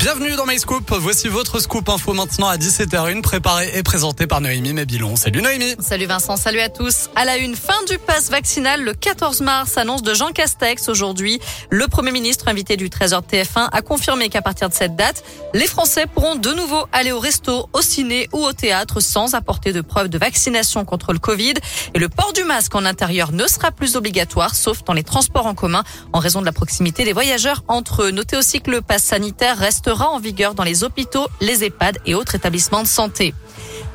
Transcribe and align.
Bienvenue 0.00 0.34
dans 0.34 0.46
My 0.46 0.58
Scoop. 0.58 0.90
Voici 0.98 1.28
votre 1.28 1.60
scoop 1.60 1.86
info 1.90 2.14
maintenant 2.14 2.48
à 2.48 2.56
17h01, 2.56 3.20
préparé 3.20 3.70
et 3.74 3.82
présenté 3.82 4.26
par 4.26 4.40
Noémie 4.40 4.72
Mabilon. 4.72 5.14
Salut 5.14 5.42
Noémie. 5.42 5.74
Salut 5.78 6.06
Vincent, 6.06 6.38
salut 6.38 6.60
à 6.60 6.70
tous. 6.70 7.10
À 7.16 7.26
la 7.26 7.36
une, 7.36 7.54
fin 7.54 7.84
du 7.86 7.98
pass 7.98 8.30
vaccinal 8.30 8.82
le 8.82 8.94
14 8.94 9.42
mars, 9.42 9.76
annonce 9.76 10.00
de 10.02 10.14
Jean 10.14 10.32
Castex 10.32 10.88
aujourd'hui. 10.88 11.38
Le 11.68 11.86
Premier 11.86 12.12
ministre 12.12 12.48
invité 12.48 12.78
du 12.78 12.88
Trésor 12.88 13.20
TF1 13.30 13.68
a 13.70 13.82
confirmé 13.82 14.30
qu'à 14.30 14.40
partir 14.40 14.70
de 14.70 14.74
cette 14.74 14.96
date, 14.96 15.22
les 15.52 15.66
Français 15.66 16.06
pourront 16.06 16.34
de 16.34 16.50
nouveau 16.50 16.86
aller 16.92 17.12
au 17.12 17.20
resto, 17.20 17.68
au 17.74 17.82
ciné 17.82 18.26
ou 18.32 18.38
au 18.38 18.54
théâtre 18.54 19.00
sans 19.00 19.34
apporter 19.34 19.74
de 19.74 19.82
preuve 19.82 20.08
de 20.08 20.16
vaccination 20.16 20.86
contre 20.86 21.12
le 21.12 21.18
Covid. 21.18 21.54
Et 21.92 21.98
le 21.98 22.08
port 22.08 22.32
du 22.32 22.44
masque 22.44 22.74
en 22.74 22.86
intérieur 22.86 23.32
ne 23.32 23.46
sera 23.46 23.70
plus 23.70 23.96
obligatoire, 23.96 24.54
sauf 24.54 24.82
dans 24.82 24.94
les 24.94 25.04
transports 25.04 25.44
en 25.44 25.54
commun, 25.54 25.84
en 26.14 26.20
raison 26.20 26.40
de 26.40 26.46
la 26.46 26.52
proximité 26.52 27.04
des 27.04 27.12
voyageurs 27.12 27.64
entre 27.68 28.04
eux. 28.04 28.12
Notez 28.12 28.38
aussi 28.38 28.62
que 28.62 28.70
le 28.70 28.80
pass 28.80 29.02
sanitaire 29.02 29.58
reste 29.58 29.89
en 29.98 30.18
vigueur 30.18 30.54
dans 30.54 30.62
les 30.62 30.84
hôpitaux, 30.84 31.26
les 31.40 31.64
EHPAD 31.64 31.98
et 32.06 32.14
autres 32.14 32.34
établissements 32.34 32.82
de 32.82 32.88
santé. 32.88 33.34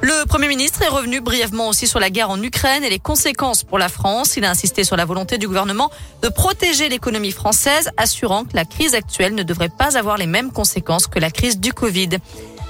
Le 0.02 0.26
Premier 0.28 0.48
ministre 0.48 0.82
est 0.82 0.90
revenu 0.90 1.22
brièvement 1.22 1.70
aussi 1.70 1.88
sur 1.88 2.00
la 2.00 2.10
guerre 2.10 2.30
en 2.30 2.42
Ukraine 2.42 2.84
et 2.84 2.90
les 2.90 3.00
conséquences 3.00 3.64
pour 3.64 3.80
la 3.80 3.88
France. 3.88 4.36
Il 4.36 4.46
a 4.46 4.50
insisté 4.50 4.84
sur 4.84 4.98
la 4.98 5.06
volonté 5.06 5.38
du 5.38 5.48
gouvernement 5.48 5.90
de 6.22 6.28
protéger 6.28 6.90
l'économie 6.90 7.32
française, 7.32 7.90
assurant 7.98 8.44
que 8.44 8.56
la 8.56 8.66
crise 8.66 8.94
actuelle 8.94 9.36
ne 9.36 9.44
devrait 9.44 9.70
pas 9.70 9.98
avoir 9.98 10.18
les 10.18 10.28
mêmes 10.28 10.52
conséquences 10.52 11.08
que 11.08 11.20
la 11.20 11.32
crise 11.32 11.60
du 11.60 11.72
Covid. 11.72 12.10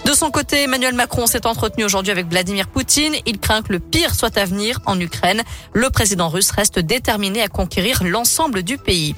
De 0.05 0.13
son 0.13 0.29
côté, 0.29 0.61
Emmanuel 0.61 0.93
Macron 0.93 1.25
s'est 1.25 1.47
entretenu 1.47 1.83
aujourd'hui 1.83 2.11
avec 2.11 2.27
Vladimir 2.27 2.67
Poutine. 2.67 3.15
Il 3.25 3.39
craint 3.39 3.63
que 3.63 3.73
le 3.73 3.79
pire 3.79 4.13
soit 4.13 4.37
à 4.37 4.45
venir 4.45 4.79
en 4.85 4.99
Ukraine. 4.99 5.41
Le 5.73 5.89
président 5.89 6.29
russe 6.29 6.51
reste 6.51 6.77
déterminé 6.77 7.41
à 7.41 7.47
conquérir 7.47 8.03
l'ensemble 8.03 8.61
du 8.61 8.77
pays. 8.77 9.15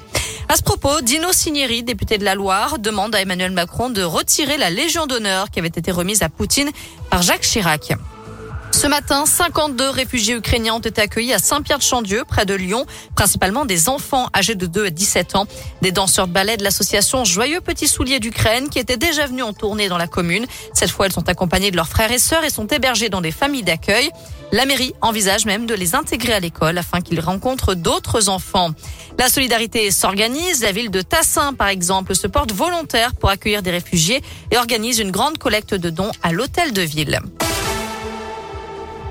À 0.50 0.56
ce 0.56 0.62
propos, 0.62 1.02
Dino 1.02 1.30
Cinieri, 1.30 1.82
député 1.82 2.16
de 2.16 2.24
la 2.24 2.34
Loire, 2.34 2.78
demande 2.78 3.14
à 3.14 3.20
Emmanuel 3.20 3.50
Macron 3.50 3.90
de 3.90 4.02
retirer 4.02 4.56
la 4.56 4.70
Légion 4.70 5.06
d'honneur 5.06 5.50
qui 5.50 5.58
avait 5.58 5.68
été 5.68 5.90
remise 5.90 6.22
à 6.22 6.30
Poutine 6.30 6.70
par 7.10 7.20
Jacques 7.20 7.42
Chirac. 7.42 7.92
Ce 8.70 8.86
matin, 8.86 9.26
52 9.26 9.90
réfugiés 9.90 10.34
ukrainiens 10.34 10.74
ont 10.74 10.80
été 10.80 11.02
accueillis 11.02 11.34
à 11.34 11.38
Saint-Pierre-de-Chandieu, 11.38 12.24
près 12.26 12.46
de 12.46 12.54
Lyon, 12.54 12.86
principalement 13.14 13.66
des 13.66 13.90
enfants 13.90 14.28
âgés 14.34 14.54
de 14.54 14.64
2 14.64 14.86
à 14.86 14.90
17 14.90 15.36
ans. 15.36 15.46
Des 15.82 15.92
danseurs 15.92 16.28
de 16.28 16.32
ballet 16.32 16.56
de 16.56 16.64
l'association 16.64 17.24
Joyeux 17.24 17.60
Petits 17.60 17.88
Souliers 17.88 18.20
d'Ukraine 18.20 18.70
qui 18.70 18.78
étaient 18.78 18.96
déjà 18.96 19.26
venus 19.26 19.44
en 19.44 19.52
tournée 19.52 19.88
dans 19.88 19.98
la 19.98 20.06
commune. 20.06 20.46
Cette 20.72 20.90
fois, 20.90 21.06
elles 21.06 21.12
sont 21.12 21.28
accompagnées 21.28 21.70
de 21.70 21.76
leurs 21.76 21.88
frères 21.88 22.12
et 22.12 22.18
sœurs 22.18 22.44
et 22.44 22.50
sont 22.50 22.68
hébergées 22.68 23.10
dans 23.10 23.20
des 23.20 23.32
familles 23.32 23.64
d'accueil. 23.64 24.10
La 24.50 24.64
mairie 24.64 24.94
envisage 25.02 25.44
même 25.44 25.66
de 25.66 25.74
les 25.74 25.94
intégrer 25.94 26.32
à 26.32 26.40
l'école 26.40 26.78
afin 26.78 27.02
qu'ils 27.02 27.20
rencontrent 27.20 27.74
d'autres 27.74 28.30
enfants. 28.30 28.70
La 29.18 29.28
solidarité 29.28 29.90
s'organise. 29.90 30.62
La 30.62 30.72
ville 30.72 30.90
de 30.90 31.02
Tassin, 31.02 31.52
par 31.52 31.68
exemple, 31.68 32.14
se 32.14 32.26
porte 32.26 32.52
volontaire 32.52 33.14
pour 33.14 33.28
accueillir 33.28 33.62
des 33.62 33.70
réfugiés 33.70 34.22
et 34.50 34.56
organise 34.56 35.00
une 35.00 35.10
grande 35.10 35.36
collecte 35.36 35.74
de 35.74 35.90
dons 35.90 36.12
à 36.22 36.32
l'hôtel 36.32 36.72
de 36.72 36.82
ville. 36.82 37.20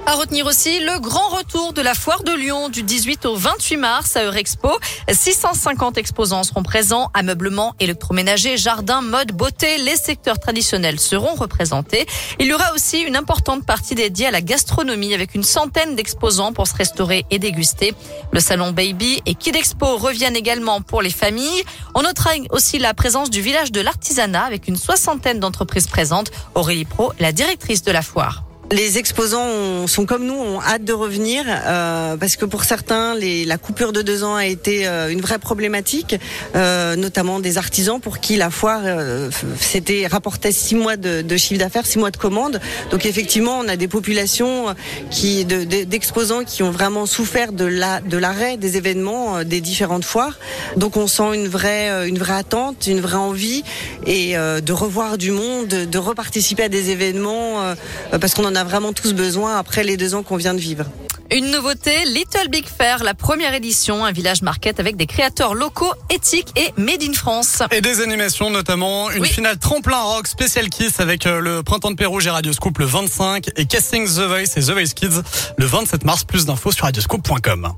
À 0.10 0.16
retenir 0.16 0.46
aussi 0.46 0.80
le 0.80 1.02
grand 1.02 1.28
retour 1.28 1.74
de 1.74 1.82
la 1.82 1.94
foire 1.94 2.24
de 2.24 2.32
Lyon 2.32 2.70
du 2.70 2.82
18 2.82 3.26
au 3.26 3.36
28 3.36 3.76
mars 3.76 4.16
à 4.16 4.24
Eurexpo. 4.24 4.70
650 5.12 5.98
exposants 5.98 6.44
seront 6.44 6.64
présents. 6.64 7.12
Ameublement, 7.14 7.76
électroménager, 7.82 8.56
jardin, 8.56 9.02
mode, 9.02 9.34
beauté. 9.34 9.78
Les 9.80 9.98
secteurs 9.98 10.40
traditionnels 10.40 11.02
seront 11.02 11.36
représentés. 11.36 12.06
Il 12.40 12.46
y 12.46 12.54
aura 12.54 12.74
aussi 12.74 13.02
une 13.02 13.18
importante 13.18 13.66
partie 13.66 13.96
dédiée 13.96 14.28
à 14.28 14.32
la 14.32 14.40
gastronomie 14.40 15.14
avec 15.14 15.36
une 15.36 15.44
centaine 15.44 15.98
d'exposants 15.98 16.54
pour 16.54 16.68
se 16.68 16.76
restaurer 16.76 17.26
et 17.30 17.38
déguster. 17.38 17.94
Le 18.32 18.40
salon 18.40 18.72
Baby 18.72 19.22
et 19.26 19.36
Kid 19.36 19.58
Expo 19.58 19.98
reviennent 19.98 20.38
également 20.38 20.80
pour 20.80 21.02
les 21.02 21.10
familles. 21.10 21.66
On 21.96 22.04
notera 22.04 22.30
aussi 22.52 22.80
la 22.80 22.94
présence 22.94 23.30
du 23.30 23.42
village 23.42 23.74
de 23.74 23.82
l'artisanat 23.82 24.46
avec 24.46 24.70
une 24.70 24.78
soixantaine 24.78 25.42
d'entreprises 25.42 25.88
présentes. 25.88 26.32
Aurélie 26.56 26.86
Pro, 26.86 27.12
la 27.20 27.34
directrice 27.34 27.84
de 27.84 27.92
la 27.92 28.02
foire. 28.02 28.47
Les 28.70 28.98
exposants 28.98 29.88
sont 29.88 30.06
comme 30.06 30.26
nous, 30.26 30.34
ont 30.34 30.62
hâte 30.62 30.84
de 30.84 30.92
revenir 30.92 31.46
euh, 31.48 32.18
parce 32.18 32.36
que 32.36 32.44
pour 32.44 32.66
certains, 32.66 33.16
les, 33.16 33.46
la 33.46 33.58
coupure 33.58 33.94
de 33.94 34.02
deux 34.02 34.26
ans 34.26 34.36
a 34.36 34.46
été 34.46 34.86
euh, 34.86 35.08
une 35.10 35.22
vraie 35.22 35.40
problématique, 35.40 36.18
euh, 36.54 36.98
notamment 36.98 37.40
des 37.40 37.58
artisans 37.58 38.02
pour 38.02 38.20
qui 38.20 38.36
la 38.36 38.50
foire 38.50 38.82
euh, 38.84 39.30
c'était 39.58 40.06
rapportait 40.06 40.52
six 40.52 40.76
mois 40.76 40.98
de, 40.98 41.22
de 41.22 41.38
chiffre 41.38 41.62
d'affaires, 41.62 41.86
six 41.86 41.98
mois 41.98 42.12
de 42.12 42.18
commandes. 42.18 42.60
Donc 42.92 43.06
effectivement, 43.06 43.58
on 43.58 43.70
a 43.70 43.78
des 43.78 43.88
populations 43.88 44.76
qui 45.12 45.46
d'exposants 45.46 46.42
de, 46.42 46.46
qui 46.46 46.62
ont 46.62 46.72
vraiment 46.72 47.06
souffert 47.06 47.54
de 47.54 47.64
la 47.64 48.02
de 48.02 48.18
l'arrêt 48.18 48.58
des 48.58 48.76
événements 48.76 49.46
des 49.46 49.62
différentes 49.62 50.04
foires. 50.04 50.38
Donc 50.76 50.98
on 50.98 51.08
sent 51.08 51.36
une 51.36 51.48
vraie 51.48 52.10
une 52.10 52.18
vraie 52.18 52.34
attente, 52.36 52.88
une 52.88 53.00
vraie 53.00 53.16
envie 53.16 53.64
et 54.06 54.34
de 54.36 54.74
revoir 54.74 55.18
du 55.18 55.32
monde, 55.32 55.68
de 55.68 55.98
reparticiper 55.98 56.64
à 56.64 56.70
des 56.70 56.90
événements 56.90 57.74
parce 58.20 58.34
qu'on 58.34 58.44
en 58.44 58.57
a 58.58 58.64
vraiment 58.64 58.92
tous 58.92 59.14
besoin 59.14 59.58
après 59.58 59.84
les 59.84 59.96
deux 59.96 60.16
ans 60.16 60.24
qu'on 60.24 60.36
vient 60.36 60.54
de 60.54 60.60
vivre. 60.60 60.86
Une 61.30 61.52
nouveauté, 61.52 62.06
Little 62.06 62.48
Big 62.50 62.66
Fair, 62.66 63.04
la 63.04 63.14
première 63.14 63.54
édition, 63.54 64.06
un 64.06 64.14
village 64.14 64.42
market 64.42 64.80
avec 64.80 64.96
des 64.96 65.08
créateurs 65.08 65.54
locaux, 65.54 65.92
éthiques 66.10 66.48
et 66.56 66.74
made 66.78 67.04
in 67.04 67.12
France. 67.12 67.62
Et 67.72 67.82
des 67.82 68.02
animations 68.02 68.50
notamment, 68.50 69.12
une 69.12 69.26
finale 69.26 69.58
tremplin 69.58 70.02
rock 70.02 70.28
spécial 70.28 70.70
Kiss 70.70 71.02
avec 71.02 71.26
euh, 71.26 71.42
le 71.42 71.64
Printemps 71.64 71.92
de 71.92 71.96
Pérou 71.96 72.22
et 72.22 72.30
Radio 72.30 72.54
Scoop 72.54 72.78
le 72.78 72.86
25 72.86 73.50
et 73.58 73.66
Casting 73.66 74.08
The 74.08 74.22
Voice 74.22 74.56
et 74.56 74.62
The 74.62 74.72
Voice 74.72 74.94
Kids 74.96 75.22
le 75.58 75.66
27 75.66 76.06
mars. 76.06 76.24
Plus 76.24 76.46
d'infos 76.46 76.72
sur 76.72 76.86
radioscoop.com. 76.86 77.74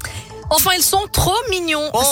Enfin, 0.52 0.72
ils 0.76 0.84
sont 0.84 1.06
trop 1.12 1.36
mignons. 1.50 1.90
Oh, 1.94 2.04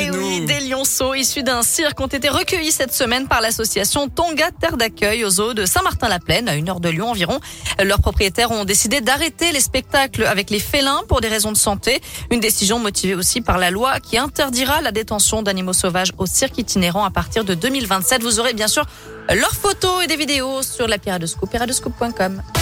et 0.00 0.10
oui, 0.10 0.40
des 0.46 0.60
lionceaux 0.60 1.14
issus 1.14 1.42
d'un 1.42 1.62
cirque 1.62 2.00
ont 2.00 2.06
été 2.06 2.28
recueillis 2.28 2.72
cette 2.72 2.92
semaine 2.92 3.28
par 3.28 3.40
l'association 3.40 4.08
Tonga 4.08 4.50
Terre 4.58 4.76
d'accueil 4.76 5.24
aux 5.24 5.40
eaux 5.40 5.52
de 5.52 5.66
Saint-Martin-la-Plaine, 5.66 6.48
à 6.48 6.54
une 6.54 6.68
heure 6.68 6.80
de 6.80 6.88
Lyon 6.88 7.10
environ. 7.10 7.38
Leurs 7.82 8.00
propriétaires 8.00 8.50
ont 8.50 8.64
décidé 8.64 9.00
d'arrêter 9.00 9.52
les 9.52 9.60
spectacles 9.60 10.24
avec 10.24 10.50
les 10.50 10.58
félins 10.58 11.02
pour 11.08 11.20
des 11.20 11.28
raisons 11.28 11.52
de 11.52 11.56
santé. 11.56 12.00
Une 12.30 12.40
décision 12.40 12.78
motivée 12.78 13.14
aussi 13.14 13.40
par 13.40 13.58
la 13.58 13.70
loi 13.70 14.00
qui 14.00 14.16
interdira 14.16 14.80
la 14.80 14.92
détention 14.92 15.42
d'animaux 15.42 15.72
sauvages 15.72 16.12
au 16.18 16.26
cirque 16.26 16.58
itinérant 16.58 17.04
à 17.04 17.10
partir 17.10 17.44
de 17.44 17.54
2027. 17.54 18.22
Vous 18.22 18.40
aurez 18.40 18.54
bien 18.54 18.68
sûr 18.68 18.86
leurs 19.28 19.54
photos 19.54 20.04
et 20.04 20.06
des 20.06 20.16
vidéos 20.16 20.62
sur 20.62 20.88
la 20.88 20.98
de 20.98 22.59